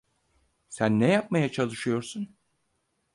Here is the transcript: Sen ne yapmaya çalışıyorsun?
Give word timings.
Sen 0.69 0.99
ne 0.99 1.07
yapmaya 1.07 1.51
çalışıyorsun? 1.51 2.35